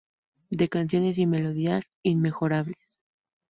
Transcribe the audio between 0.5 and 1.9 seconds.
canciones y melodías